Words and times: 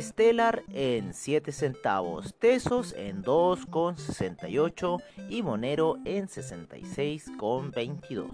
Stellar 0.00 0.62
en 0.72 1.12
7 1.12 1.52
centavos. 1.52 2.34
Tesos 2.38 2.94
en 2.94 3.22
2,68. 3.22 5.02
Y 5.28 5.42
Monero 5.42 5.98
en 6.04 6.28
66,22. 6.28 8.30